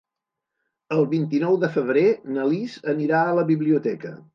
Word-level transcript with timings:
El 0.95 1.05
vint-i-nou 1.11 1.59
de 1.67 1.71
febrer 1.77 2.07
na 2.33 2.49
Lis 2.57 2.83
anirà 2.99 3.25
a 3.31 3.41
la 3.41 3.51
biblioteca. 3.57 4.19